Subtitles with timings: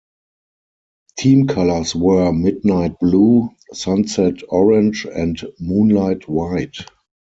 [1.19, 6.79] Team colors were Midnight Blue, Sunset Orange, and Moonlight White.